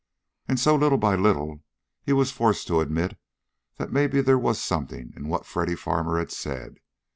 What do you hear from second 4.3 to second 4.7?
was